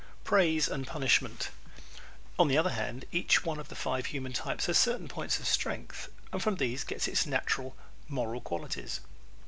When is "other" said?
2.57-2.71